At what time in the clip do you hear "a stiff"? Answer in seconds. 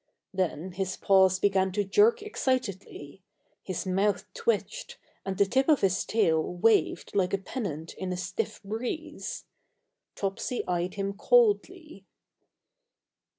8.11-8.63